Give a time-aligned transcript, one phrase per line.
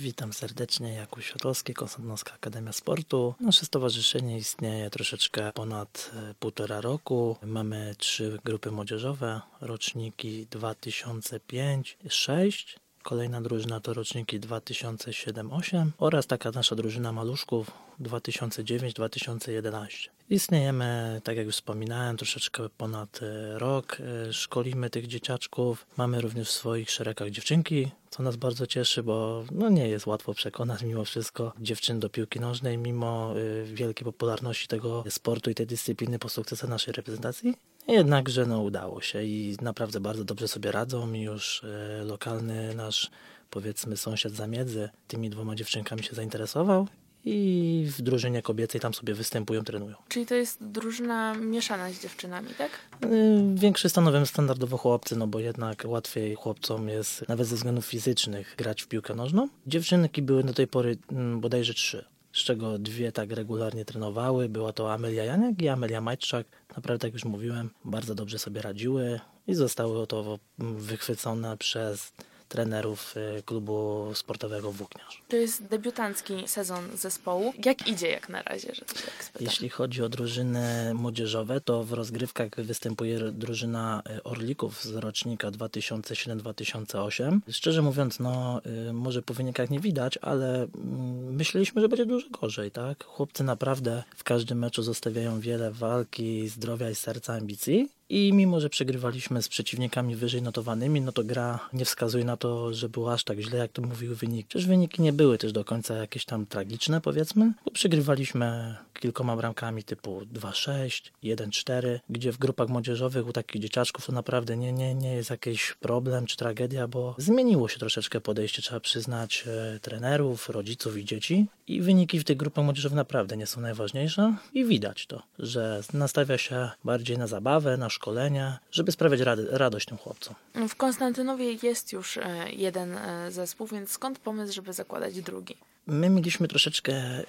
[0.00, 3.34] Witam serdecznie, Jakub Światłowski, Konstantynowska Akademia Sportu.
[3.40, 7.36] Nasze stowarzyszenie istnieje troszeczkę ponad e, półtora roku.
[7.42, 12.78] Mamy trzy grupy młodzieżowe, roczniki 2005-6.
[13.02, 17.70] Kolejna drużyna to roczniki 2007-8 oraz taka nasza drużyna maluszków
[18.00, 20.08] 2009-2011.
[20.30, 23.98] Istniejemy, tak jak już wspominałem, troszeczkę ponad e, rok.
[24.28, 25.86] E, szkolimy tych dzieciaczków.
[25.96, 30.34] Mamy również w swoich szeregach dziewczynki, co nas bardzo cieszy, bo no nie jest łatwo
[30.34, 35.66] przekonać mimo wszystko dziewczyn do piłki nożnej, mimo y, wielkiej popularności tego sportu i tej
[35.66, 37.54] dyscypliny po sukcesach naszej reprezentacji.
[37.88, 41.62] Jednakże no, udało się i naprawdę bardzo dobrze sobie radzą już
[42.04, 43.10] lokalny nasz
[43.50, 46.86] powiedzmy sąsiad zamiedzy tymi dwoma dziewczynkami się zainteresował
[47.24, 49.96] i w drużynie kobiecej tam sobie występują, trenują.
[50.08, 52.70] Czyli to jest drużyna mieszana z dziewczynami, tak?
[53.04, 58.54] Y, Większy stanowią standardowo chłopcy, no bo jednak łatwiej chłopcom jest nawet ze względów fizycznych
[58.58, 59.48] grać w piłkę nożną.
[59.66, 64.48] Dziewczynki były do tej pory mm, bodajże trzy, z czego dwie tak regularnie trenowały.
[64.48, 66.46] Była to Amelia Janiak i Amelia Majczak.
[66.76, 72.12] Naprawdę, jak już mówiłem, bardzo dobrze sobie radziły i zostały oto mm, wychwycone przez
[72.50, 75.22] trenerów y, klubu sportowego Włókniarz.
[75.28, 77.52] To jest debiutancki sezon zespołu.
[77.64, 79.40] Jak idzie jak na razie, że tak?
[79.40, 87.38] Jeśli chodzi o drużyny młodzieżowe, to w rozgrywkach występuje drużyna y, Orlików z rocznika 2007-2008.
[87.50, 92.28] Szczerze mówiąc, no y, może po wynikach nie widać, ale mm, myśleliśmy, że będzie dużo
[92.30, 93.04] gorzej, tak?
[93.04, 97.99] Chłopcy naprawdę w każdym meczu zostawiają wiele walki, zdrowia i serca, ambicji.
[98.10, 102.74] I mimo, że przegrywaliśmy z przeciwnikami wyżej notowanymi, no to gra nie wskazuje na to,
[102.74, 104.48] że było aż tak źle, jak to mówiły wyniki.
[104.48, 109.84] Przecież wyniki nie były też do końca jakieś tam tragiczne, powiedzmy, bo przegrywaliśmy kilkoma bramkami
[109.84, 115.14] typu 2-6, 1-4, gdzie w grupach młodzieżowych u takich dzieciaczków to naprawdę nie, nie, nie
[115.14, 120.96] jest jakiś problem czy tragedia, bo zmieniło się troszeczkę podejście, trzeba przyznać, e, trenerów, rodziców
[120.96, 121.46] i dzieci.
[121.66, 126.38] I wyniki w tych grupach młodzieżowych naprawdę nie są najważniejsze i widać to, że nastawia
[126.38, 130.34] się bardziej na zabawę, na szkolenia, żeby sprawiać rady, radość tym chłopcom.
[130.68, 135.56] W Konstantynowie jest już e, jeden e, zespół, więc skąd pomysł, żeby zakładać drugi?
[135.86, 137.24] My mieliśmy troszeczkę e,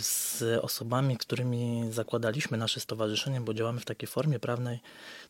[0.00, 4.78] z osobami, którymi zakładaliśmy nasze stowarzyszenie, bo działamy w takiej formie prawnej,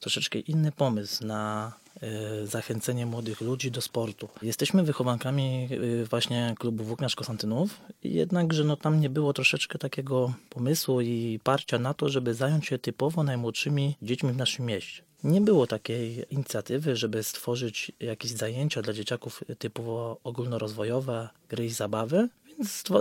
[0.00, 4.28] troszeczkę inny pomysł na e, zachęcenie młodych ludzi do sportu.
[4.42, 5.68] Jesteśmy wychowankami
[6.02, 11.78] e, właśnie klubu Włókniarz Konstantynów, jednakże no, tam nie było troszeczkę takiego pomysłu i parcia
[11.78, 15.02] na to, żeby zająć się typowo najmłodszymi dziećmi w naszym mieście.
[15.24, 22.28] Nie było takiej inicjatywy, żeby stworzyć jakieś zajęcia dla dzieciaków typowo ogólnorozwojowe, gry i zabawy,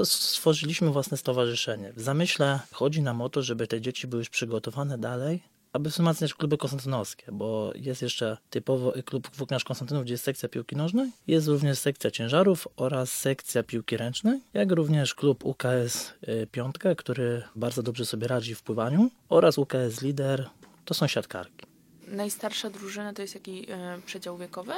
[0.03, 1.93] stworzyliśmy własne stowarzyszenie.
[1.93, 6.33] W zamyśle chodzi nam o to, żeby te dzieci były już przygotowane dalej, aby wzmacniać
[6.33, 11.47] kluby konstantynowskie, bo jest jeszcze typowo klub Włókniarz Konstantynów, gdzie jest sekcja piłki nożnej, jest
[11.47, 17.83] również sekcja ciężarów oraz sekcja piłki ręcznej, jak również klub UKS y, Piątka, który bardzo
[17.83, 20.49] dobrze sobie radzi w pływaniu oraz UKS Lider,
[20.85, 21.65] to są siatkarki.
[22.07, 24.73] Najstarsza drużyna to jest jaki e, przedział wiekowy?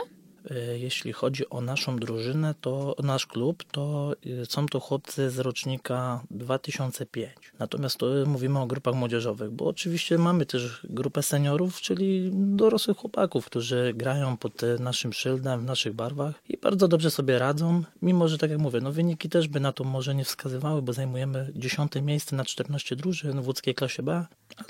[0.52, 5.40] E, Jeśli chodzi o naszą drużynę, to nasz klub, to e, są to chłopcy z
[5.40, 7.32] rocznika 2005.
[7.60, 13.46] Natomiast to mówimy o grupach młodzieżowych, bo oczywiście mamy też grupę seniorów, czyli dorosłych chłopaków,
[13.46, 18.28] którzy grają pod e, naszym szyldem, w naszych barwach i bardzo dobrze sobie radzą, mimo
[18.28, 21.52] że tak jak mówię, no wyniki też by na to może nie wskazywały, bo zajmujemy
[21.56, 24.26] 10 miejsce na 14 drużyn w łódzkiej klasie B,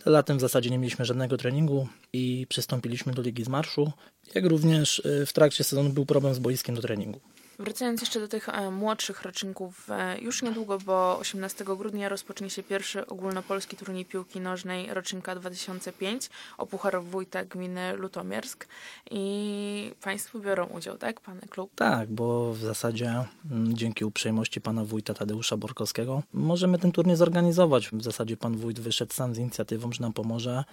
[0.06, 3.92] ale latem w zasadzie nie mieliśmy żadnego treningu i przystąpiliśmy do Ligi z Marszu,
[4.36, 7.20] jak również w trakcie sezonu był problem z boiskiem do treningu.
[7.60, 12.64] Wracając jeszcze do tych e, młodszych roczników, e, już niedługo, bo 18 grudnia rozpocznie się
[12.64, 18.68] pierwszy ogólnopolski turniej piłki nożnej rocznika 2005 o Puchar Wójta Gminy Lutomiersk
[19.12, 21.72] i Państwo biorą udział, tak, Pan klub?
[21.76, 27.90] Tak, bo w zasadzie mm, dzięki uprzejmości pana wójta Tadeusza Borkowskiego możemy ten turniej zorganizować.
[27.90, 30.64] W zasadzie pan wójt wyszedł sam z inicjatywą, że nam pomoże.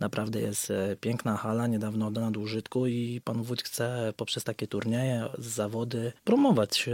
[0.00, 4.66] Naprawdę jest e, piękna hala, niedawno oddana do użytku i pan wójt chce poprzez takie
[4.66, 6.92] turnieje, zawody promować e,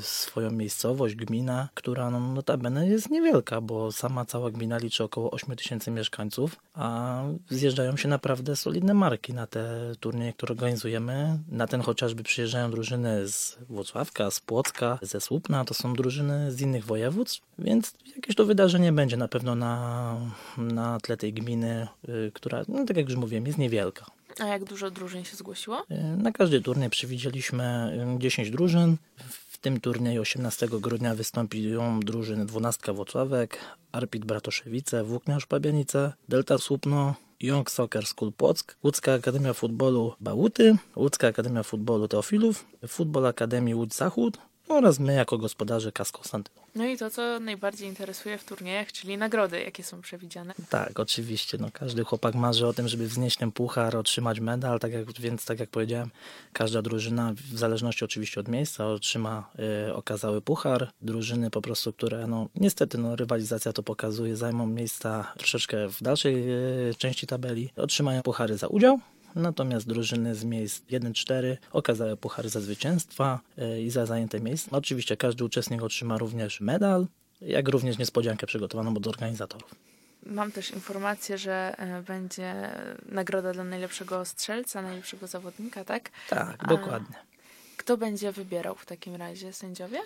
[0.00, 5.56] swoją miejscowość, gminę, która no, notabene jest niewielka, bo sama cała gmina liczy około 8
[5.56, 11.38] tysięcy mieszkańców, a zjeżdżają się naprawdę solidne marki na te turnieje, które organizujemy.
[11.48, 16.60] Na ten chociażby przyjeżdżają drużyny z Włocławka, z Płocka, ze Słupna, to są drużyny z
[16.60, 20.16] innych województw, więc jakieś to wydarzenie będzie na pewno na,
[20.56, 24.06] na tle tej gminy, y, która, no, tak jak już mówiłem, jest niewielka.
[24.38, 25.84] A jak dużo drużyn się zgłosiło?
[25.90, 28.96] Y, Na każdy turniej przewidzieliśmy y, 10 drużyn.
[29.50, 33.58] W tym turnieju 18 grudnia wystąpią drużyny 12 Włocławek,
[33.92, 41.26] Arpit Bratoszewice, Włókniarz Pabianice, Delta Słupno, Young Soccer School Płock, Łódzka Akademia Futbolu Bałuty, Łódzka
[41.28, 44.38] Akademia Futbolu Teofilów, Futbol Akademii Łódź Zachód
[44.74, 46.62] oraz my jako gospodarze KAS Konstantynów.
[46.74, 50.54] No i to, co najbardziej interesuje w turniejach, czyli nagrody, jakie są przewidziane.
[50.70, 51.58] Tak, oczywiście.
[51.60, 55.44] No, każdy chłopak marzy o tym, żeby wznieść ten puchar, otrzymać medal, tak jak, więc
[55.44, 56.10] tak jak powiedziałem,
[56.52, 59.50] każda drużyna, w zależności oczywiście od miejsca, otrzyma
[59.88, 60.90] y, okazały puchar.
[61.02, 66.50] Drużyny po prostu, które no niestety no, rywalizacja to pokazuje, zajmą miejsca troszeczkę w dalszej
[66.90, 69.00] y, części tabeli, otrzymają puchary za udział.
[69.34, 74.70] Natomiast drużyny z miejsc 1-4 okazały puchary za zwycięstwa y, i za zajęte miejsca.
[74.76, 77.06] Oczywiście każdy uczestnik otrzyma również medal,
[77.40, 79.74] jak również niespodziankę przygotowaną od organizatorów.
[80.26, 82.54] Mam też informację, że e, będzie
[83.08, 86.10] nagroda dla najlepszego strzelca, najlepszego zawodnika, tak?
[86.28, 87.16] Tak, dokładnie.
[87.76, 89.52] Kto będzie wybierał w takim razie?
[89.52, 89.98] Sędziowie?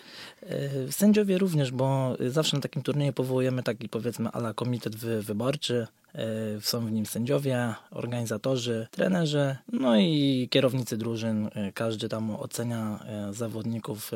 [0.42, 5.86] E, Sędziowie również, bo zawsze na takim turnieju powołujemy taki powiedzmy ala komitet wy, wyborczy.
[6.16, 11.50] E, Są w nim sędziowie, organizatorzy, trenerzy, no i kierownicy drużyn.
[11.54, 14.10] E, Każdy tam ocenia e, zawodników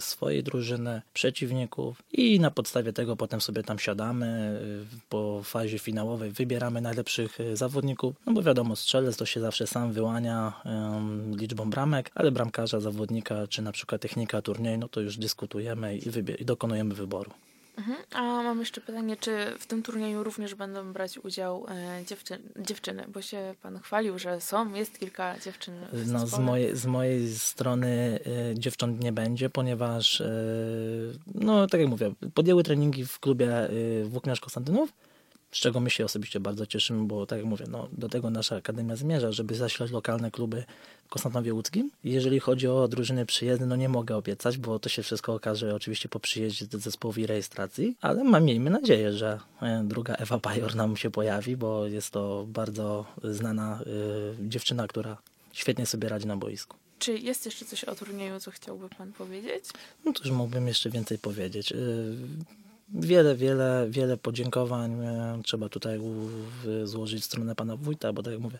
[0.00, 4.58] swojej drużyny, przeciwników i na podstawie tego potem sobie tam siadamy
[5.08, 10.52] po fazie finałowej, wybieramy najlepszych zawodników, no bo wiadomo, strzelec to się zawsze sam wyłania
[11.36, 16.02] liczbą bramek, ale bramkarza, zawodnika, czy na przykład technika turnieju, no to już dyskutujemy i,
[16.40, 17.30] i dokonujemy wyboru.
[17.78, 17.96] Mhm.
[18.12, 23.04] A mam jeszcze pytanie, czy w tym turnieju również będą brać udział e, dziewczyn, dziewczyny?
[23.08, 27.34] Bo się pan chwalił, że są, jest kilka dziewczyn w No, z, mojej, z mojej
[27.34, 28.20] strony
[28.52, 34.04] y, dziewcząt nie będzie, ponieważ, y, no tak jak mówię, podjęły treningi w klubie y,
[34.04, 34.92] Włókniarz Konstantynów,
[35.54, 38.56] z czego my się osobiście bardzo cieszymy, bo tak jak mówię, no, do tego nasza
[38.56, 40.64] akademia zmierza, żeby zasilać lokalne kluby
[41.06, 41.90] w Konstantynowie Łódzkim.
[42.04, 45.74] I Jeżeli chodzi o drużyny przyjezdne, no nie mogę obiecać, bo to się wszystko okaże
[45.74, 50.74] oczywiście po przyjeździe do zespołowi rejestracji, ale mam, miejmy nadzieję, że e, druga Ewa Pajor
[50.76, 53.80] nam się pojawi, bo jest to bardzo znana
[54.42, 55.16] y, dziewczyna, która
[55.52, 56.76] świetnie sobie radzi na boisku.
[56.98, 59.64] Czy jest jeszcze coś o turnieju, co chciałby pan powiedzieć?
[60.04, 61.72] No to już mógłbym jeszcze więcej powiedzieć.
[61.72, 62.16] Y,
[62.88, 66.00] Wiele, wiele, wiele podziękowań e, trzeba tutaj
[66.84, 68.58] złożyć w stronę pana wójta, bo tak jak mówię,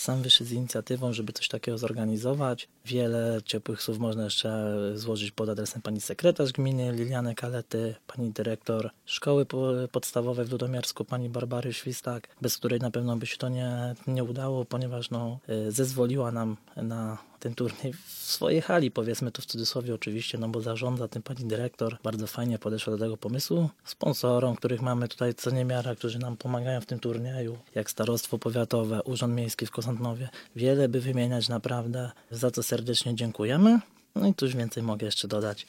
[0.00, 2.68] sam wyszedł z inicjatywą, żeby coś takiego zorganizować.
[2.84, 8.90] Wiele ciepłych słów można jeszcze złożyć pod adresem pani sekretarz gminy Liliany Kalety, pani dyrektor
[9.04, 13.48] szkoły po- podstawowej w Ludomiarsku, pani Barbary Świstak, bez której na pewno by się to
[13.48, 19.30] nie, nie udało, ponieważ no, y, zezwoliła nam na ten turniej w swojej hali, powiedzmy
[19.30, 21.96] to w cudzysłowie oczywiście, no bo zarządza tym pani dyrektor.
[22.02, 23.70] Bardzo fajnie podeszła do tego pomysłu.
[23.84, 29.02] Sponsorom, których mamy tutaj co niemiara, którzy nam pomagają w tym turnieju, jak Starostwo Powiatowe,
[29.02, 30.28] Urząd Miejski w Kosantowie.
[30.56, 33.80] Wiele by wymieniać naprawdę, za co serdecznie dziękujemy.
[34.14, 35.66] No i cóż więcej mogę jeszcze dodać.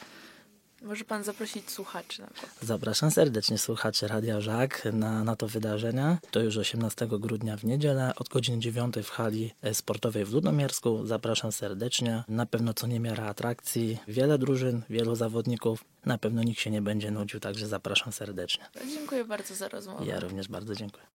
[0.82, 2.56] Może pan zaprosić słuchaczy na przykład.
[2.62, 6.18] Zapraszam serdecznie słuchaczy Radia Żak na, na to wydarzenie.
[6.32, 11.06] To już 18 grudnia w niedzielę od godziny 9 w hali sportowej w Ludomiersku.
[11.06, 12.24] Zapraszam serdecznie.
[12.28, 13.98] Na pewno co niemiara atrakcji.
[14.08, 15.84] Wiele drużyn, wielu zawodników.
[16.06, 18.66] Na pewno nikt się nie będzie nudził, także zapraszam serdecznie.
[18.94, 20.06] Dziękuję bardzo za rozmowę.
[20.06, 21.04] Ja również bardzo dziękuję.